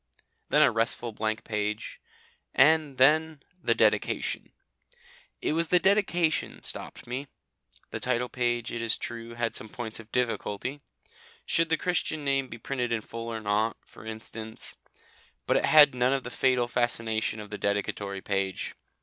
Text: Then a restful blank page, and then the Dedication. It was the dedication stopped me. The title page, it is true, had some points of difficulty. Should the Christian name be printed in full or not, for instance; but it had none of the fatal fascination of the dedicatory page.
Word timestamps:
Then 0.49 0.63
a 0.63 0.71
restful 0.71 1.11
blank 1.11 1.43
page, 1.43 2.01
and 2.55 2.97
then 2.97 3.43
the 3.61 3.75
Dedication. 3.75 4.51
It 5.43 5.53
was 5.53 5.67
the 5.67 5.77
dedication 5.77 6.63
stopped 6.63 7.05
me. 7.05 7.27
The 7.91 7.99
title 7.99 8.27
page, 8.27 8.71
it 8.71 8.81
is 8.81 8.97
true, 8.97 9.35
had 9.35 9.55
some 9.55 9.69
points 9.69 9.99
of 9.99 10.11
difficulty. 10.11 10.81
Should 11.45 11.69
the 11.69 11.77
Christian 11.77 12.25
name 12.25 12.47
be 12.47 12.57
printed 12.57 12.91
in 12.91 13.01
full 13.01 13.27
or 13.27 13.41
not, 13.41 13.77
for 13.85 14.03
instance; 14.03 14.75
but 15.45 15.55
it 15.57 15.65
had 15.65 15.93
none 15.93 16.13
of 16.13 16.23
the 16.23 16.31
fatal 16.31 16.67
fascination 16.67 17.39
of 17.39 17.51
the 17.51 17.59
dedicatory 17.59 18.21
page. 18.21 18.73